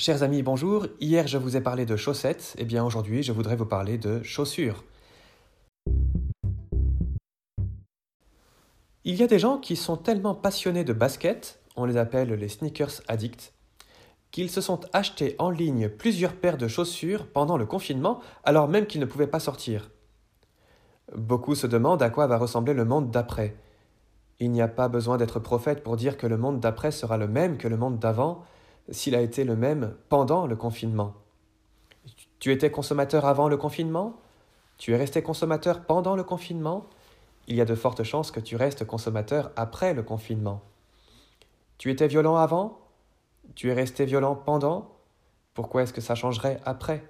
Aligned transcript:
Chers 0.00 0.22
amis, 0.22 0.42
bonjour. 0.42 0.86
Hier, 0.98 1.26
je 1.26 1.36
vous 1.36 1.58
ai 1.58 1.60
parlé 1.60 1.84
de 1.84 1.94
chaussettes. 1.94 2.54
Eh 2.56 2.64
bien, 2.64 2.82
aujourd'hui, 2.82 3.22
je 3.22 3.32
voudrais 3.32 3.54
vous 3.54 3.66
parler 3.66 3.98
de 3.98 4.22
chaussures. 4.22 4.82
Il 9.04 9.14
y 9.16 9.22
a 9.22 9.26
des 9.26 9.38
gens 9.38 9.58
qui 9.58 9.76
sont 9.76 9.98
tellement 9.98 10.34
passionnés 10.34 10.84
de 10.84 10.94
basket, 10.94 11.60
on 11.76 11.84
les 11.84 11.98
appelle 11.98 12.32
les 12.32 12.48
sneakers 12.48 13.02
addicts, 13.08 13.52
qu'ils 14.30 14.48
se 14.48 14.62
sont 14.62 14.80
achetés 14.94 15.36
en 15.38 15.50
ligne 15.50 15.90
plusieurs 15.90 16.32
paires 16.32 16.56
de 16.56 16.66
chaussures 16.66 17.30
pendant 17.30 17.58
le 17.58 17.66
confinement, 17.66 18.20
alors 18.42 18.68
même 18.68 18.86
qu'ils 18.86 19.02
ne 19.02 19.04
pouvaient 19.04 19.26
pas 19.26 19.38
sortir. 19.38 19.90
Beaucoup 21.14 21.54
se 21.54 21.66
demandent 21.66 22.02
à 22.02 22.08
quoi 22.08 22.26
va 22.26 22.38
ressembler 22.38 22.72
le 22.72 22.86
monde 22.86 23.10
d'après. 23.10 23.54
Il 24.38 24.50
n'y 24.50 24.62
a 24.62 24.68
pas 24.68 24.88
besoin 24.88 25.18
d'être 25.18 25.40
prophète 25.40 25.82
pour 25.82 25.96
dire 25.98 26.16
que 26.16 26.26
le 26.26 26.38
monde 26.38 26.58
d'après 26.58 26.90
sera 26.90 27.18
le 27.18 27.28
même 27.28 27.58
que 27.58 27.68
le 27.68 27.76
monde 27.76 27.98
d'avant, 27.98 28.46
s'il 28.90 29.14
a 29.14 29.20
été 29.20 29.44
le 29.44 29.56
même 29.56 29.94
pendant 30.08 30.46
le 30.46 30.56
confinement. 30.56 31.14
Tu 32.38 32.52
étais 32.52 32.70
consommateur 32.70 33.26
avant 33.26 33.48
le 33.48 33.56
confinement? 33.56 34.16
Tu 34.78 34.92
es 34.92 34.96
resté 34.96 35.22
consommateur 35.22 35.84
pendant 35.84 36.16
le 36.16 36.24
confinement? 36.24 36.86
Il 37.46 37.56
y 37.56 37.60
a 37.60 37.64
de 37.66 37.74
fortes 37.74 38.02
chances 38.02 38.30
que 38.30 38.40
tu 38.40 38.56
restes 38.56 38.86
consommateur 38.86 39.50
après 39.56 39.92
le 39.92 40.02
confinement. 40.02 40.62
Tu 41.78 41.90
étais 41.90 42.08
violent 42.08 42.36
avant? 42.36 42.78
Tu 43.54 43.70
es 43.70 43.74
resté 43.74 44.04
violent 44.04 44.36
pendant? 44.36 44.96
Pourquoi 45.54 45.82
est-ce 45.82 45.92
que 45.92 46.00
ça 46.00 46.14
changerait 46.14 46.60
après? 46.64 47.04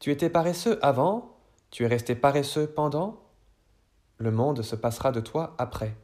Tu 0.00 0.10
étais 0.10 0.30
paresseux 0.30 0.78
avant? 0.82 1.36
Tu 1.70 1.84
es 1.84 1.86
resté 1.86 2.14
paresseux 2.14 2.66
pendant? 2.66 3.20
Le 4.18 4.30
monde 4.30 4.62
se 4.62 4.76
passera 4.76 5.12
de 5.12 5.20
toi 5.20 5.54
après. 5.58 5.94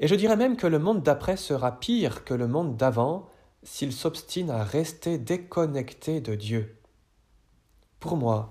Et 0.00 0.08
je 0.08 0.14
dirais 0.14 0.36
même 0.36 0.56
que 0.56 0.66
le 0.66 0.78
monde 0.78 1.02
d'après 1.02 1.36
sera 1.36 1.78
pire 1.78 2.24
que 2.24 2.34
le 2.34 2.48
monde 2.48 2.76
d'avant 2.76 3.28
s'il 3.62 3.92
s'obstine 3.92 4.50
à 4.50 4.62
rester 4.62 5.18
déconnecté 5.18 6.20
de 6.20 6.34
Dieu. 6.34 6.76
Pour 8.00 8.16
moi, 8.16 8.50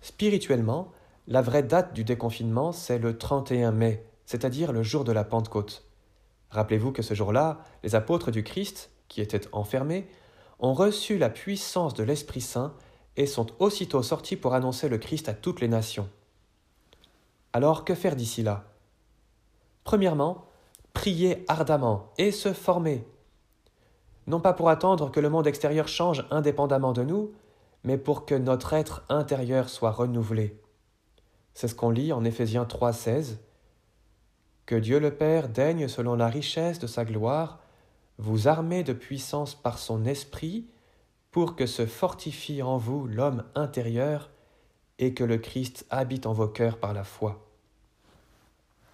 spirituellement, 0.00 0.92
la 1.28 1.40
vraie 1.40 1.62
date 1.62 1.94
du 1.94 2.04
déconfinement, 2.04 2.72
c'est 2.72 2.98
le 2.98 3.16
31 3.16 3.72
mai, 3.72 4.04
c'est-à-dire 4.26 4.72
le 4.72 4.82
jour 4.82 5.04
de 5.04 5.12
la 5.12 5.24
Pentecôte. 5.24 5.84
Rappelez-vous 6.50 6.92
que 6.92 7.02
ce 7.02 7.14
jour-là, 7.14 7.60
les 7.82 7.94
apôtres 7.94 8.30
du 8.30 8.42
Christ, 8.44 8.90
qui 9.08 9.20
étaient 9.20 9.48
enfermés, 9.52 10.08
ont 10.58 10.74
reçu 10.74 11.16
la 11.16 11.30
puissance 11.30 11.94
de 11.94 12.02
l'Esprit 12.02 12.40
Saint 12.40 12.74
et 13.16 13.26
sont 13.26 13.46
aussitôt 13.58 14.02
sortis 14.02 14.36
pour 14.36 14.54
annoncer 14.54 14.88
le 14.88 14.98
Christ 14.98 15.28
à 15.28 15.34
toutes 15.34 15.60
les 15.60 15.68
nations. 15.68 16.08
Alors 17.52 17.84
que 17.84 17.94
faire 17.94 18.16
d'ici 18.16 18.42
là? 18.42 18.64
Premièrement, 19.84 20.46
prier 20.92 21.44
ardemment 21.48 22.10
et 22.18 22.32
se 22.32 22.52
former. 22.52 23.04
Non 24.26 24.40
pas 24.40 24.52
pour 24.52 24.68
attendre 24.68 25.10
que 25.10 25.20
le 25.20 25.30
monde 25.30 25.46
extérieur 25.46 25.88
change 25.88 26.24
indépendamment 26.30 26.92
de 26.92 27.02
nous, 27.02 27.32
mais 27.84 27.98
pour 27.98 28.24
que 28.24 28.34
notre 28.34 28.72
être 28.72 29.04
intérieur 29.08 29.68
soit 29.68 29.90
renouvelé. 29.90 30.60
C'est 31.54 31.68
ce 31.68 31.74
qu'on 31.74 31.90
lit 31.90 32.12
en 32.12 32.24
Éphésiens 32.24 32.64
3,16. 32.64 33.36
Que 34.64 34.76
Dieu 34.76 35.00
le 35.00 35.14
Père 35.14 35.48
daigne, 35.48 35.88
selon 35.88 36.14
la 36.14 36.28
richesse 36.28 36.78
de 36.78 36.86
sa 36.86 37.04
gloire, 37.04 37.58
vous 38.18 38.46
armer 38.46 38.84
de 38.84 38.92
puissance 38.92 39.54
par 39.54 39.78
son 39.78 40.04
esprit, 40.04 40.66
pour 41.30 41.56
que 41.56 41.66
se 41.66 41.86
fortifie 41.86 42.62
en 42.62 42.76
vous 42.76 43.06
l'homme 43.06 43.44
intérieur, 43.54 44.30
et 44.98 45.14
que 45.14 45.24
le 45.24 45.38
Christ 45.38 45.84
habite 45.90 46.26
en 46.26 46.32
vos 46.32 46.46
cœurs 46.46 46.78
par 46.78 46.92
la 46.92 47.04
foi. 47.04 47.44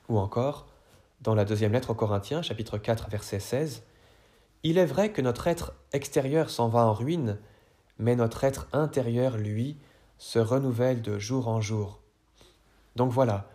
Ou 0.08 0.18
encore, 0.18 0.66
dans 1.20 1.34
la 1.34 1.44
deuxième 1.44 1.72
lettre 1.72 1.90
aux 1.90 1.94
Corinthiens, 1.94 2.42
chapitre 2.42 2.78
4, 2.78 3.10
verset 3.10 3.40
16, 3.40 3.82
Il 4.62 4.78
est 4.78 4.86
vrai 4.86 5.10
que 5.10 5.20
notre 5.20 5.48
être 5.48 5.74
extérieur 5.92 6.48
s'en 6.48 6.68
va 6.68 6.86
en 6.86 6.92
ruine, 6.92 7.38
mais 7.98 8.14
notre 8.14 8.44
être 8.44 8.68
intérieur, 8.72 9.36
lui, 9.36 9.78
se 10.18 10.38
renouvelle 10.38 11.02
de 11.02 11.18
jour 11.18 11.48
en 11.48 11.60
jour. 11.60 12.00
Donc 12.94 13.10
voilà, 13.10 13.48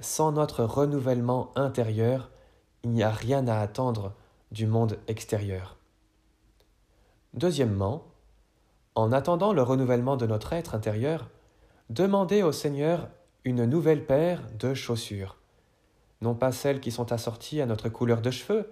sans 0.00 0.32
notre 0.32 0.64
renouvellement 0.64 1.50
intérieur, 1.56 2.30
il 2.84 2.90
n'y 2.90 3.02
a 3.02 3.10
rien 3.10 3.48
à 3.48 3.58
attendre 3.58 4.14
du 4.52 4.66
monde 4.66 4.98
extérieur. 5.08 5.76
Deuxièmement, 7.34 8.04
en 8.94 9.12
attendant 9.12 9.52
le 9.52 9.62
renouvellement 9.62 10.16
de 10.16 10.26
notre 10.26 10.52
être 10.52 10.74
intérieur, 10.74 11.28
demandez 11.90 12.42
au 12.42 12.52
Seigneur 12.52 13.08
une 13.44 13.64
nouvelle 13.64 14.06
paire 14.06 14.42
de 14.58 14.74
chaussures 14.74 15.36
non 16.20 16.34
pas 16.34 16.52
celles 16.52 16.80
qui 16.80 16.90
sont 16.90 17.12
assorties 17.12 17.60
à 17.60 17.66
notre 17.66 17.88
couleur 17.88 18.20
de 18.20 18.30
cheveux, 18.30 18.70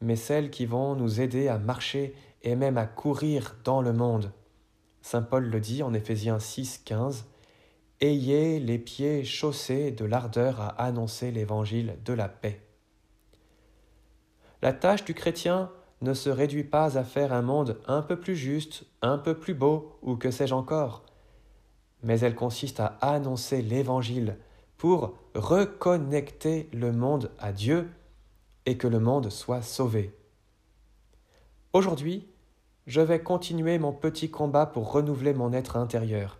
mais 0.00 0.16
celles 0.16 0.50
qui 0.50 0.66
vont 0.66 0.94
nous 0.94 1.20
aider 1.20 1.48
à 1.48 1.58
marcher 1.58 2.14
et 2.42 2.54
même 2.54 2.78
à 2.78 2.86
courir 2.86 3.56
dans 3.64 3.82
le 3.82 3.92
monde. 3.92 4.32
Saint 5.02 5.22
Paul 5.22 5.44
le 5.44 5.60
dit 5.60 5.82
en 5.82 5.92
Éphésiens 5.92 6.38
6, 6.38 6.82
15 6.84 7.26
Ayez 8.00 8.60
les 8.60 8.78
pieds 8.78 9.24
chaussés 9.24 9.90
de 9.90 10.04
l'ardeur 10.04 10.60
à 10.60 10.68
annoncer 10.68 11.32
l'évangile 11.32 11.96
de 12.04 12.12
la 12.12 12.28
paix. 12.28 12.60
La 14.62 14.72
tâche 14.72 15.04
du 15.04 15.14
chrétien 15.14 15.70
ne 16.00 16.14
se 16.14 16.30
réduit 16.30 16.62
pas 16.62 16.96
à 16.96 17.02
faire 17.02 17.32
un 17.32 17.42
monde 17.42 17.80
un 17.88 18.02
peu 18.02 18.20
plus 18.20 18.36
juste, 18.36 18.84
un 19.02 19.18
peu 19.18 19.36
plus 19.36 19.54
beau, 19.54 19.98
ou 20.02 20.14
que 20.14 20.30
sais-je 20.30 20.54
encore, 20.54 21.04
mais 22.04 22.20
elle 22.20 22.36
consiste 22.36 22.78
à 22.78 22.98
annoncer 23.00 23.62
l'évangile 23.62 24.36
pour 24.78 25.14
reconnecter 25.34 26.70
le 26.72 26.92
monde 26.92 27.30
à 27.38 27.52
Dieu 27.52 27.90
et 28.64 28.78
que 28.78 28.86
le 28.86 29.00
monde 29.00 29.28
soit 29.28 29.60
sauvé. 29.62 30.14
Aujourd'hui, 31.72 32.28
je 32.86 33.00
vais 33.00 33.20
continuer 33.20 33.78
mon 33.78 33.92
petit 33.92 34.30
combat 34.30 34.64
pour 34.64 34.92
renouveler 34.92 35.34
mon 35.34 35.52
être 35.52 35.76
intérieur. 35.76 36.38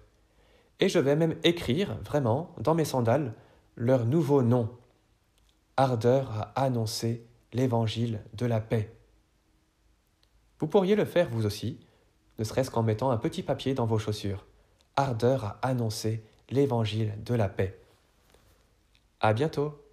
Et 0.81 0.89
je 0.89 1.01
vais 1.01 1.17
même 1.17 1.37
écrire, 1.43 1.99
vraiment, 2.05 2.55
dans 2.59 2.75
mes 2.75 2.85
sandales, 2.85 3.35
leur 3.77 4.07
nouveau 4.07 4.43
nom. 4.43 4.71
Ardeur 5.77 6.31
à 6.31 6.63
annoncer 6.63 7.27
l'évangile 7.53 8.21
de 8.35 8.47
la 8.47 8.61
paix. 8.61 8.95
Vous 10.61 10.69
pourriez 10.69 10.95
le 10.97 11.05
faire 11.05 11.29
vous 11.29 11.45
aussi, 11.45 11.79
ne 12.39 12.45
serait-ce 12.45 12.71
qu'en 12.71 12.83
mettant 12.83 13.11
un 13.11 13.17
petit 13.17 13.43
papier 13.43 13.75
dans 13.75 13.87
vos 13.87 13.99
chaussures. 13.99 14.47
Ardeur 14.97 15.45
à 15.45 15.59
annoncer 15.63 16.23
l'évangile 16.51 17.15
de 17.25 17.35
la 17.35 17.49
paix. 17.49 17.81
À 19.21 19.33
bientôt 19.33 19.88